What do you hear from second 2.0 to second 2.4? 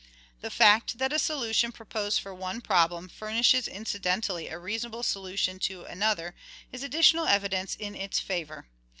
for